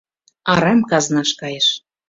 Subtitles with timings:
[0.51, 1.67] Арам казнаш кайыш.